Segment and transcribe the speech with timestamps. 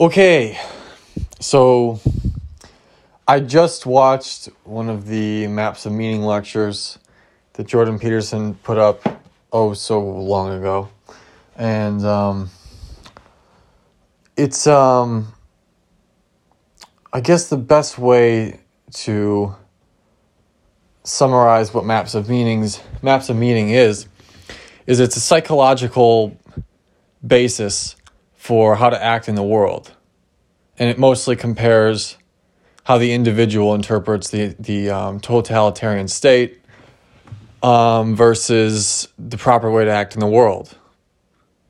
[0.00, 0.58] Okay,
[1.38, 2.00] so
[3.28, 6.98] I just watched one of the Maps of Meaning lectures
[7.52, 9.02] that Jordan Peterson put up
[9.52, 10.88] oh so long ago,
[11.56, 12.50] and um,
[14.34, 15.30] it's um,
[17.12, 18.60] I guess the best way
[18.92, 19.54] to
[21.04, 24.06] summarize what Maps of Meanings Maps of Meaning is
[24.86, 26.34] is it's a psychological
[27.24, 27.94] basis
[28.42, 29.92] for how to act in the world.
[30.76, 32.16] And it mostly compares
[32.82, 36.60] how the individual interprets the, the um, totalitarian state
[37.62, 40.76] um, versus the proper way to act in the world,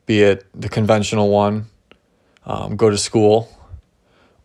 [0.06, 1.66] be it the conventional one,
[2.46, 3.50] um, go to school,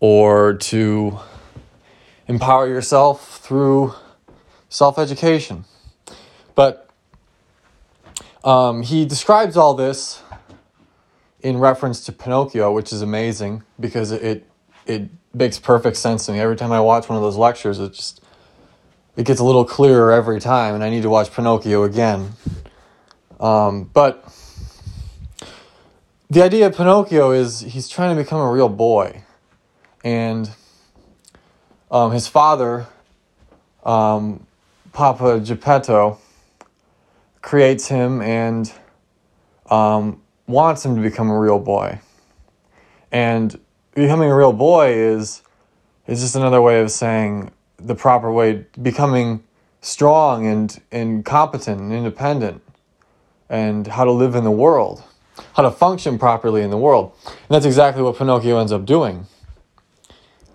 [0.02, 1.18] or to
[2.28, 3.94] empower yourself through
[4.68, 5.64] self education.
[6.56, 6.90] But
[8.44, 10.22] um, he describes all this
[11.42, 14.48] in reference to Pinocchio, which is amazing because it
[14.86, 16.40] it makes perfect sense to me.
[16.40, 18.22] Every time I watch one of those lectures, it just
[19.16, 22.34] it gets a little clearer every time, and I need to watch Pinocchio again.
[23.40, 24.24] Um, but
[26.30, 29.24] the idea of Pinocchio is he's trying to become a real boy,
[30.04, 30.50] and
[31.92, 32.88] um, his father,
[33.84, 34.46] um,
[34.92, 36.20] Papa Geppetto,
[37.42, 38.72] creates him and
[39.70, 42.00] um, wants him to become a real boy.
[43.12, 43.60] And
[43.94, 45.42] becoming a real boy is
[46.08, 49.44] is just another way of saying the proper way becoming
[49.82, 52.62] strong and, and competent and independent
[53.50, 55.04] and how to live in the world,
[55.54, 57.14] how to function properly in the world.
[57.26, 59.28] And that's exactly what Pinocchio ends up doing.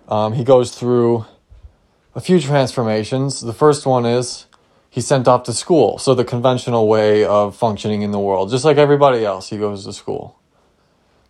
[0.07, 1.25] Um, he goes through
[2.15, 3.41] a few transformations.
[3.41, 4.45] The first one is
[4.93, 5.97] he's sent off to school.
[5.97, 9.85] So the conventional way of functioning in the world, just like everybody else, he goes
[9.85, 10.37] to school.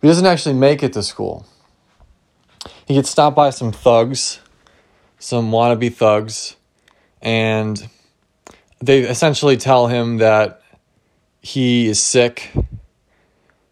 [0.02, 1.46] He doesn't actually make it to school.
[2.86, 4.40] He gets stopped by some thugs,
[5.18, 6.56] some wannabe thugs,
[7.22, 7.88] and
[8.82, 10.60] they essentially tell him that
[11.40, 12.52] he is sick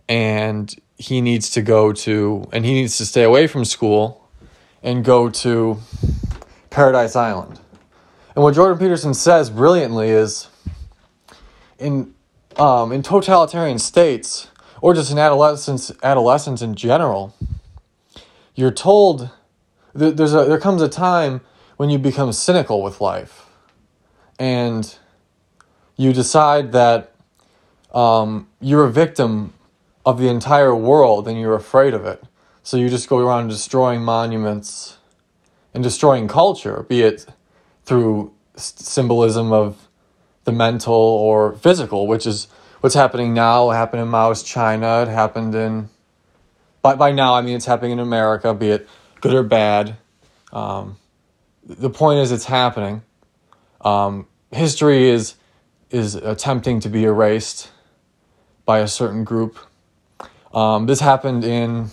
[0.08, 4.26] and he needs to go to and he needs to stay away from school
[4.82, 5.78] and go to
[6.70, 7.60] Paradise Island.
[8.34, 10.48] And what Jordan Peterson says brilliantly is
[11.78, 12.14] in
[12.56, 14.48] um, in totalitarian states
[14.80, 17.34] or just in adolescence adolescence in general,
[18.54, 19.30] you're told
[19.94, 21.42] there's a there comes a time
[21.76, 23.46] when you become cynical with life,
[24.38, 24.96] and
[25.96, 27.12] you decide that
[27.92, 29.52] um, you're a victim
[30.06, 32.22] of the entire world and you're afraid of it.
[32.62, 34.96] So you just go around destroying monuments
[35.74, 37.26] and destroying culture, be it
[37.84, 39.88] through symbolism of
[40.44, 42.48] the mental or physical, which is
[42.80, 43.70] what's happening now.
[43.70, 45.02] It happened in Mao's China.
[45.02, 45.88] It happened in,
[46.80, 48.88] by, by now, I mean, it's happening in America, be it
[49.20, 49.96] good or bad.
[50.52, 50.96] Um,
[51.64, 53.02] the point is, it's happening.
[53.80, 55.34] Um, history is,
[55.90, 57.70] is attempting to be erased
[58.64, 59.58] by a certain group.
[60.52, 61.88] Um, this happened in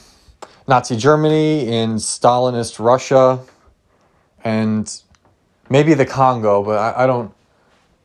[0.68, 3.40] Nazi Germany, in Stalinist Russia,
[4.44, 5.02] and
[5.69, 7.34] maybe the Congo, but I, I don't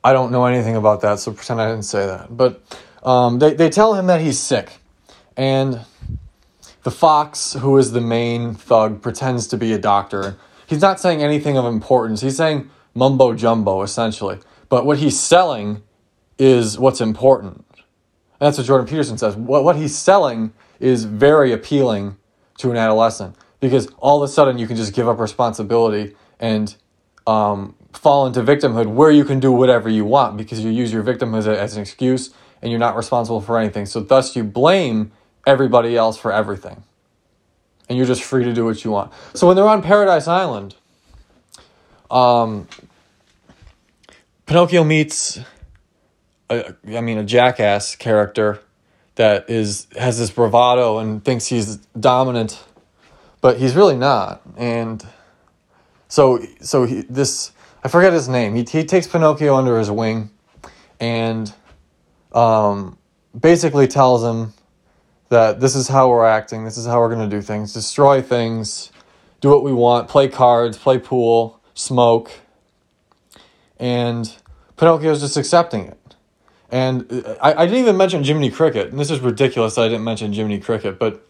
[0.02, 2.36] I don't know anything about that, so pretend I didn't say that.
[2.36, 2.62] But
[3.02, 4.70] um, they they tell him that he's sick,
[5.36, 5.80] and
[6.82, 10.36] the fox, who is the main thug, pretends to be a doctor.
[10.66, 12.20] He's not saying anything of importance.
[12.20, 14.38] He's saying mumbo jumbo essentially.
[14.68, 15.82] But what he's selling
[16.38, 17.64] is what's important.
[18.40, 19.36] And that's what Jordan Peterson says.
[19.36, 22.16] What what he's selling is very appealing
[22.58, 26.76] to an adolescent because all of a sudden you can just give up responsibility and
[27.26, 31.02] um, fall into victimhood where you can do whatever you want because you use your
[31.02, 33.86] victimhood as, as an excuse and you're not responsible for anything.
[33.86, 35.12] So, thus, you blame
[35.46, 36.82] everybody else for everything.
[37.88, 39.12] And you're just free to do what you want.
[39.34, 40.74] So, when they're on Paradise Island,
[42.10, 42.66] um,
[44.46, 45.38] Pinocchio meets,
[46.48, 48.60] a, I mean, a jackass character
[49.16, 52.62] that is has this bravado and thinks he's dominant,
[53.40, 54.42] but he's really not.
[54.56, 55.06] And
[56.14, 57.50] so so he, this
[57.82, 58.54] I forget his name.
[58.54, 60.30] He he takes Pinocchio under his wing,
[61.00, 61.52] and
[62.32, 62.96] um,
[63.38, 64.52] basically tells him
[65.30, 66.64] that this is how we're acting.
[66.64, 67.74] This is how we're gonna do things.
[67.74, 68.92] Destroy things,
[69.40, 70.06] do what we want.
[70.08, 72.30] Play cards, play pool, smoke,
[73.80, 74.32] and
[74.76, 76.14] Pinocchio's just accepting it.
[76.70, 79.78] And I, I didn't even mention Jiminy Cricket, and this is ridiculous.
[79.78, 81.26] I didn't mention Jiminy Cricket, but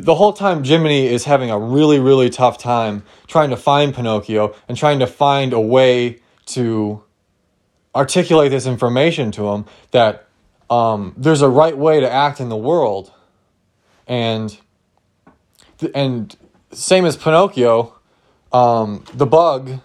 [0.00, 4.54] the whole time Jiminy is having a really, really tough time trying to find Pinocchio
[4.66, 7.04] and trying to find a way to
[7.94, 10.26] articulate this information to him that
[10.70, 13.12] um, there's a right way to act in the world.
[14.06, 14.56] And
[15.94, 16.34] and
[16.70, 17.94] same as Pinocchio,
[18.50, 19.80] um, the bug,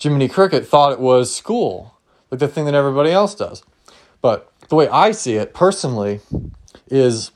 [0.00, 1.98] Jiminy Cricket thought it was school,
[2.32, 3.62] like the thing that everybody else does.
[4.20, 6.20] But the way I see it personally
[6.88, 7.30] is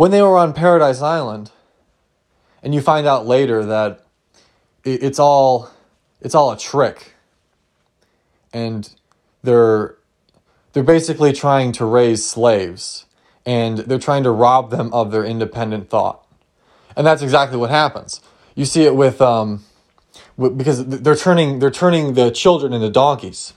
[0.00, 1.50] when they were on Paradise Island,
[2.62, 4.06] and you find out later that
[4.82, 5.70] it's all
[6.22, 7.16] it's all a trick,
[8.50, 8.90] and
[9.42, 9.96] they're
[10.72, 13.04] they're basically trying to raise slaves,
[13.44, 16.26] and they're trying to rob them of their independent thought,
[16.96, 18.22] and that's exactly what happens.
[18.54, 19.64] You see it with um,
[20.38, 23.52] because they're turning they're turning the children into donkeys,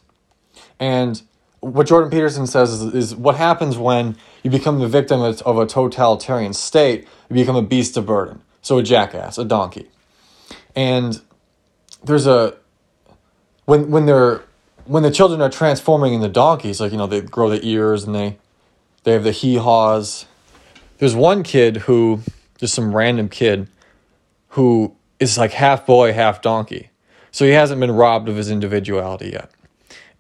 [0.78, 1.22] and
[1.64, 5.58] what Jordan Peterson says is, is what happens when you become the victim of, of
[5.58, 7.08] a totalitarian state.
[7.30, 9.90] You become a beast of burden, so a jackass, a donkey,
[10.76, 11.22] and
[12.04, 12.56] there's a
[13.66, 14.44] when when they're
[14.86, 18.14] when the children are transforming into donkeys, like you know they grow the ears and
[18.14, 18.38] they
[19.04, 20.26] they have the hee haws.
[20.98, 22.22] There's one kid who
[22.58, 23.68] just some random kid
[24.50, 26.90] who is like half boy, half donkey.
[27.32, 29.50] So he hasn't been robbed of his individuality yet.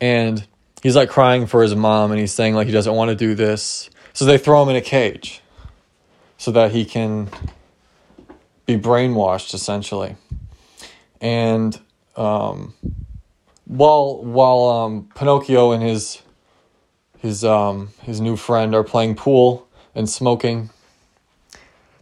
[0.01, 0.47] And
[0.83, 3.33] he's like crying for his mom and he's saying like he doesn't want to do
[3.33, 3.89] this.
[4.11, 5.41] So they throw him in a cage
[6.37, 7.29] so that he can
[8.65, 10.17] be brainwashed essentially.
[11.19, 11.79] And
[12.15, 12.75] um,
[13.65, 16.21] while while um, Pinocchio and his
[17.17, 20.69] his um, his new friend are playing pool and smoking,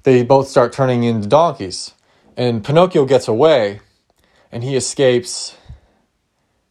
[0.04, 1.94] they both start turning into donkeys.
[2.36, 3.82] And Pinocchio gets away
[4.52, 5.56] and he escapes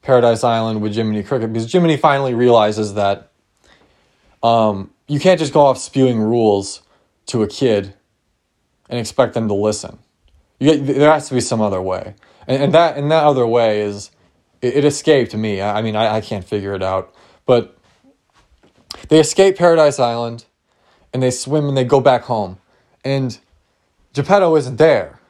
[0.02, 3.30] Paradise Island with Jiminy Cricket because Jiminy finally realizes that
[4.42, 6.82] um, you can't just go off spewing rules
[7.26, 7.94] to a kid
[8.88, 9.98] and expect them to listen.
[10.58, 12.14] Get, there has to be some other way.
[12.46, 14.10] And, and that and that other way is
[14.62, 15.60] it, it escaped me.
[15.60, 17.14] I, I mean, I, I can't figure it out.
[17.46, 17.76] But
[19.08, 20.44] they escape Paradise Island
[21.12, 22.58] and they swim and they go back home.
[23.04, 23.38] And
[24.12, 25.20] Geppetto isn't there.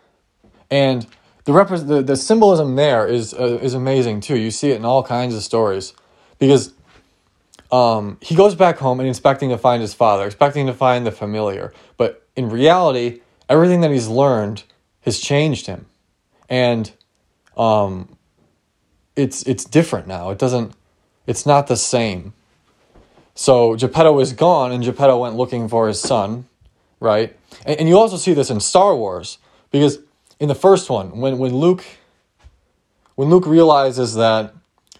[0.70, 1.06] And
[1.52, 4.36] the, the, the symbolism there is, uh, is amazing too.
[4.38, 5.94] You see it in all kinds of stories.
[6.38, 6.72] Because
[7.70, 11.12] um, he goes back home and expecting to find his father, expecting to find the
[11.12, 11.72] familiar.
[11.96, 14.64] But in reality, everything that he's learned
[15.02, 15.86] has changed him.
[16.48, 16.90] And
[17.56, 18.16] um,
[19.14, 20.30] it's it's different now.
[20.30, 20.72] It doesn't
[21.26, 22.32] it's not the same.
[23.34, 26.46] So Geppetto is gone and Geppetto went looking for his son,
[26.98, 27.36] right?
[27.64, 29.38] And, and you also see this in Star Wars
[29.70, 29.98] because
[30.40, 31.84] in the first one, when, when Luke
[33.14, 34.54] when Luke realizes that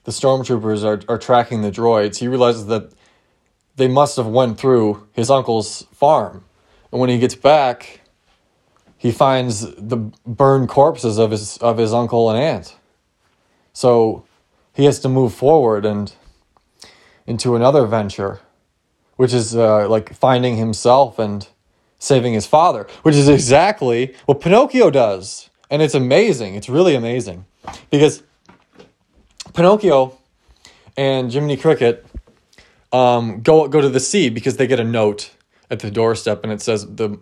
[0.05, 2.93] the stormtroopers are, are tracking the droids, he realizes that
[3.77, 6.45] they must have went through his uncle's farm.
[6.93, 8.03] And when he gets back,
[8.99, 9.97] he finds the
[10.27, 12.77] burned corpses of his of his uncle and aunt.
[13.73, 14.27] So
[14.75, 16.13] he has to move forward and
[17.27, 18.41] into another venture,
[19.17, 21.49] which is uh, like finding himself and
[22.01, 25.49] saving his father, which is exactly what Pinocchio does.
[25.71, 26.57] And it's amazing.
[26.57, 27.45] It's really amazing.
[27.91, 28.25] Because
[29.55, 30.19] Pinocchio
[30.97, 32.05] and Jiminy Cricket
[32.93, 35.31] um, go go to the sea because they get a note
[35.71, 37.21] at the doorstep and it says the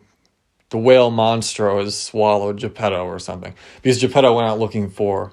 [0.70, 3.54] the whale monstro has swallowed Geppetto or something.
[3.82, 5.32] Because Geppetto went out looking for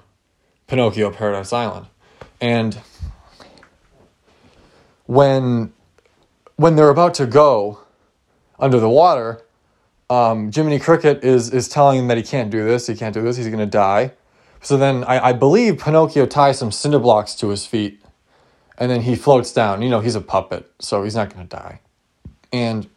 [0.66, 1.86] Pinocchio Paradise Island.
[2.40, 2.78] And
[5.06, 5.72] when
[6.56, 7.85] when they're about to go
[8.58, 9.42] under the water,
[10.08, 13.22] um, Jiminy Cricket is is telling him that he can't do this, he can't do
[13.22, 14.12] this, he's gonna die.
[14.62, 18.02] So then I, I believe Pinocchio ties some cinder blocks to his feet
[18.78, 19.82] and then he floats down.
[19.82, 21.80] You know, he's a puppet, so he's not gonna die.
[22.52, 22.88] And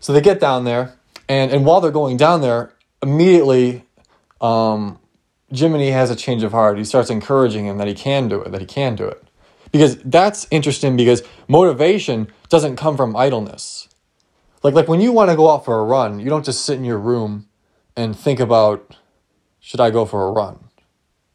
[0.00, 0.94] so they get down there,
[1.28, 2.72] and, and while they're going down there,
[3.02, 3.84] immediately
[4.40, 4.98] um,
[5.52, 6.78] Jiminy has a change of heart.
[6.78, 9.22] He starts encouraging him that he can do it, that he can do it.
[9.72, 13.88] Because that's interesting because motivation doesn't come from idleness.
[14.62, 16.76] Like like when you want to go out for a run, you don't just sit
[16.76, 17.48] in your room
[17.96, 18.96] and think about
[19.60, 20.58] should I go for a run?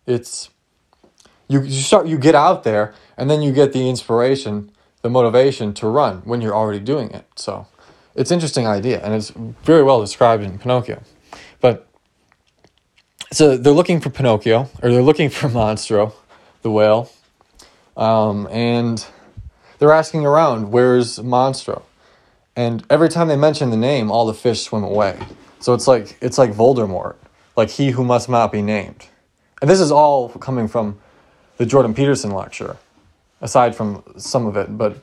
[0.06, 0.50] It's
[1.48, 5.74] you, you start you get out there and then you get the inspiration, the motivation
[5.76, 7.26] to run when you're already doing it.
[7.36, 7.68] So
[8.16, 9.32] it's interesting idea and it's
[9.64, 11.02] very well described in Pinocchio.
[11.62, 11.88] But
[13.32, 16.14] so they're looking for Pinocchio, or they're looking for Monstro,
[16.62, 17.12] the whale,
[17.98, 19.06] um, and
[19.80, 21.82] they're asking around, "Where's Monstro?"
[22.56, 25.20] And every time they mention the name, all the fish swim away.
[25.60, 27.16] So it's like it's like Voldemort,
[27.56, 29.08] like he who must not be named.
[29.62, 31.00] And this is all coming from
[31.58, 32.78] the Jordan Peterson lecture,
[33.42, 34.98] aside from some of it, but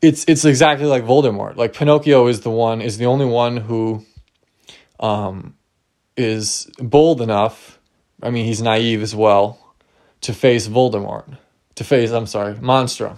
[0.00, 1.56] it's it's exactly like Voldemort.
[1.56, 4.04] Like Pinocchio is the one is the only one who
[5.00, 5.54] um,
[6.16, 7.78] is bold enough,
[8.22, 9.74] I mean, he's naive as well,
[10.22, 11.38] to face Voldemort.
[11.76, 13.16] To face, I'm sorry, Monstro.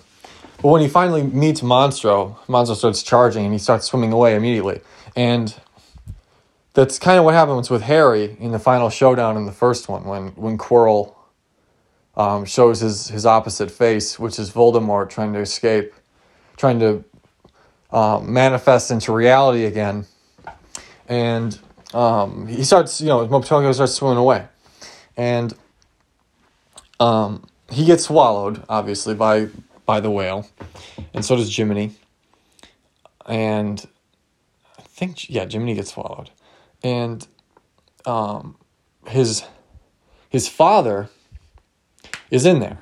[0.62, 4.80] But when he finally meets Monstro, Monstro starts charging and he starts swimming away immediately.
[5.16, 5.54] And
[6.74, 10.04] that's kind of what happens with Harry in the final showdown in the first one
[10.04, 11.14] when when Quirrell
[12.16, 15.92] um, shows his his opposite face, which is Voldemort trying to escape,
[16.56, 17.04] trying to
[17.92, 20.06] um, manifest into reality again,
[21.08, 21.58] and
[21.92, 24.46] um, he starts you know Pinocchio starts swimming away,
[25.16, 25.54] and
[27.00, 29.48] um, he gets swallowed obviously by
[29.90, 30.46] by the whale,
[31.12, 31.90] and so does Jiminy,
[33.26, 33.76] and
[34.78, 36.30] I think yeah Jiminy gets swallowed.
[36.84, 37.26] And
[38.06, 38.54] um,
[39.06, 39.42] his
[40.28, 41.08] his father
[42.30, 42.78] is in there,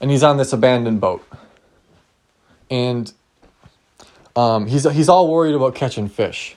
[0.00, 1.22] and he's on this abandoned boat,
[2.70, 3.10] and
[4.36, 6.56] um, he's he's all worried about catching fish,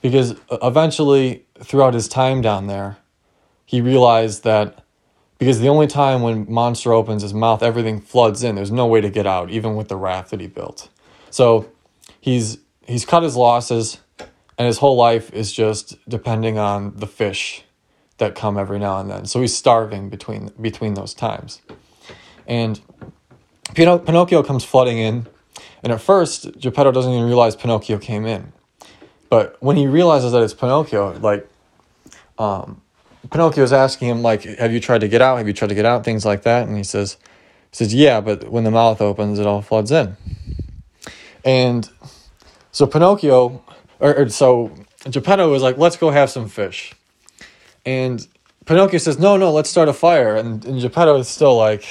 [0.00, 2.96] because eventually throughout his time down there,
[3.66, 4.82] he realized that
[5.40, 8.54] because the only time when Monstro opens his mouth, everything floods in.
[8.54, 10.88] There's no way to get out, even with the raft that he built.
[11.30, 11.72] So
[12.20, 13.98] he's he's cut his losses
[14.58, 17.64] and his whole life is just depending on the fish
[18.18, 19.24] that come every now and then.
[19.24, 21.62] So he's starving between between those times.
[22.46, 22.78] And
[23.74, 25.26] Pinocchio comes flooding in,
[25.82, 28.52] and at first Geppetto doesn't even realize Pinocchio came in.
[29.30, 31.48] But when he realizes that it's Pinocchio, like
[32.38, 32.82] um,
[33.30, 35.38] Pinocchio's asking him, like, have you tried to get out?
[35.38, 36.04] Have you tried to get out?
[36.04, 36.66] Things like that.
[36.66, 37.16] And he says,
[37.70, 40.16] he says, yeah, but when the mouth opens, it all floods in.
[41.44, 41.88] And
[42.72, 43.62] so Pinocchio
[44.00, 44.72] or, or so
[45.08, 46.92] Geppetto was like, let's go have some fish.
[47.86, 48.26] And
[48.66, 50.36] Pinocchio says, no, no, let's start a fire.
[50.36, 51.84] And, and Geppetto is still like,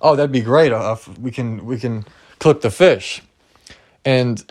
[0.00, 0.72] oh, that'd be great.
[0.72, 2.04] Uh, we can we can
[2.38, 3.22] cook the fish.
[4.04, 4.42] And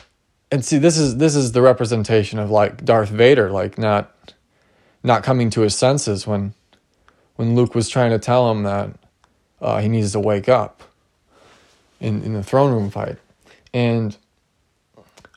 [0.52, 4.13] and see, this is this is the representation of like Darth Vader, like not
[5.04, 6.54] not coming to his senses when
[7.36, 8.92] when Luke was trying to tell him that
[9.62, 10.84] uh, he needs to wake up
[12.00, 13.18] in in the throne room fight.
[13.74, 14.16] And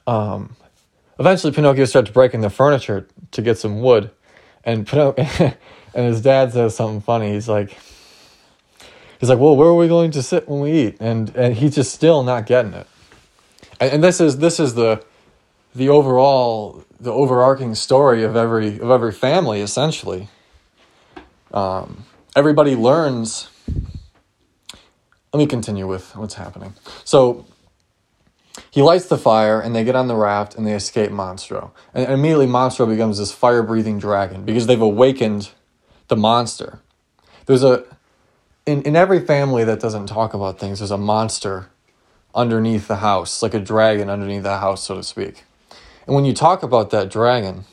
[0.07, 0.57] um,
[1.19, 4.11] Eventually, Pinocchio starts breaking the furniture to get some wood,
[4.65, 5.55] and and
[5.95, 7.33] his dad says something funny.
[7.33, 7.77] He's like,
[9.19, 11.75] he's like, "Well, where are we going to sit when we eat?" And and he's
[11.75, 12.87] just still not getting it.
[13.81, 15.03] And, and this is this is the
[15.77, 20.29] the overall the overarching story of every of every family essentially.
[21.53, 22.05] Um,
[22.35, 23.49] everybody learns.
[25.33, 26.75] Let me continue with what's happening.
[27.05, 27.45] So
[28.71, 31.73] he lights the fire and they get on the raft and they escape Monstro.
[31.93, 35.51] And immediately Monstro becomes this fire breathing dragon because they've awakened
[36.09, 36.81] the monster.
[37.45, 37.85] There's a
[38.65, 41.69] in, in every family that doesn't talk about things, there's a monster
[42.35, 45.45] underneath the house, like a dragon underneath the house, so to speak.
[46.07, 47.65] And when you talk about that dragon,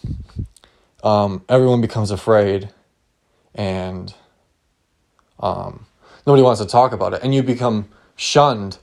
[1.03, 2.69] um, everyone becomes afraid
[3.53, 4.13] and
[5.39, 5.85] um,
[6.25, 7.21] nobody wants to talk about it.
[7.23, 8.79] And you become shunned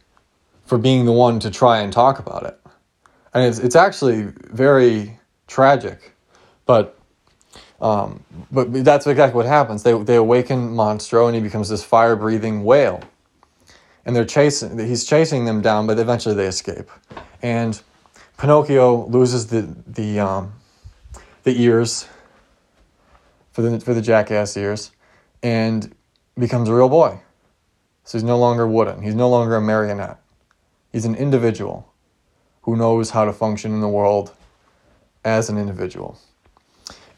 [0.64, 2.60] for being the one to try and talk about it.
[3.34, 6.12] And it's, it's actually very tragic.
[6.66, 6.96] But
[7.80, 9.82] um, but that's exactly what happens.
[9.82, 13.02] They, they awaken Monstro and he becomes this fire breathing whale.
[14.04, 16.90] And they're chasing, he's chasing them down, but eventually they escape.
[17.42, 17.80] And
[18.40, 20.54] Pinocchio loses the, the, um,
[21.42, 22.08] the ears
[23.52, 24.92] for the, for the jackass ears
[25.42, 25.94] and
[26.38, 27.20] becomes a real boy.
[28.04, 30.22] So he's no longer wooden, he's no longer a marionette.
[30.90, 31.92] He's an individual
[32.62, 34.32] who knows how to function in the world
[35.22, 36.18] as an individual.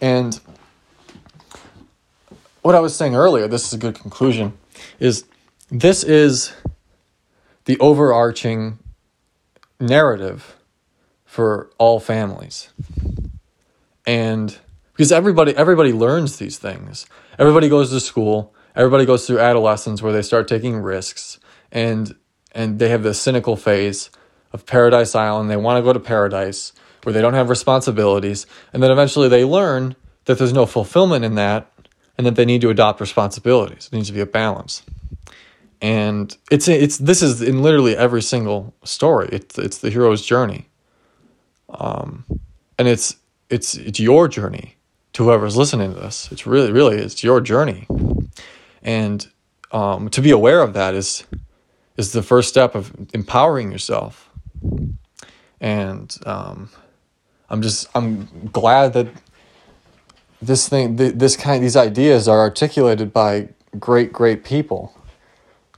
[0.00, 0.40] And
[2.62, 4.58] what I was saying earlier, this is a good conclusion,
[4.98, 5.24] is
[5.70, 6.52] this is
[7.66, 8.80] the overarching
[9.78, 10.56] narrative
[11.32, 12.68] for all families.
[14.06, 14.54] And
[14.92, 17.06] because everybody everybody learns these things.
[17.38, 22.14] Everybody goes to school, everybody goes through adolescence where they start taking risks and
[22.54, 24.10] and they have the cynical phase
[24.52, 25.48] of Paradise Island.
[25.48, 28.44] They want to go to paradise where they don't have responsibilities.
[28.74, 29.96] And then eventually they learn
[30.26, 31.72] that there's no fulfillment in that
[32.18, 33.88] and that they need to adopt responsibilities.
[33.90, 34.82] It needs to be a balance.
[35.80, 39.30] And it's it's this is in literally every single story.
[39.32, 40.68] It's it's the hero's journey.
[41.72, 42.24] Um,
[42.78, 43.16] and it's
[43.50, 44.76] it's it's your journey
[45.12, 46.30] to whoever's listening to this.
[46.32, 47.86] It's really really it's your journey.
[48.82, 49.26] And
[49.70, 51.24] um, to be aware of that is
[51.96, 54.30] is the first step of empowering yourself.
[55.60, 56.70] And um,
[57.48, 59.08] I'm just I'm glad that
[60.40, 63.48] this thing this kind these ideas are articulated by
[63.78, 64.94] great great people.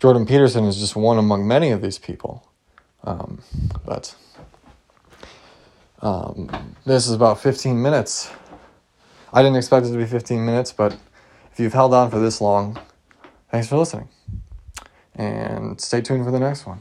[0.00, 2.48] Jordan Peterson is just one among many of these people.
[3.04, 3.42] Um,
[3.84, 4.14] but
[6.04, 8.30] um, this is about 15 minutes.
[9.32, 10.96] I didn't expect it to be 15 minutes, but
[11.50, 12.78] if you've held on for this long,
[13.50, 14.08] thanks for listening
[15.16, 16.80] and stay tuned for the next one.